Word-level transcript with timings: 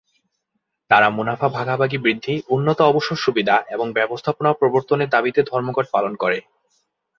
তারা 0.91 1.07
মুনাফা 1.09 1.47
ভাগাভাগি 1.49 1.97
বৃদ্ধি, 1.97 2.33
উন্নত 2.49 2.79
অবসর 2.81 3.15
সুবিধা 3.15 3.55
এবং 3.69 3.87
ব্যবস্থাপনা 3.93 4.49
প্রবর্তনের 4.53 5.09
দাবিতে 5.09 5.41
ধর্মঘট 5.43 5.85
পালন 5.91 6.13
করে। 6.15 6.39